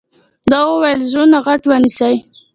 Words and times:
ده 0.49 0.57
وويل 0.69 0.99
زړونه 1.09 1.37
غټ 1.45 1.61
ونيسئ. 1.69 2.15